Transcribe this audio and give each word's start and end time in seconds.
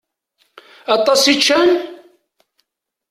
Aṭas 0.95 1.23
i 1.33 1.35
ččan? 1.39 1.71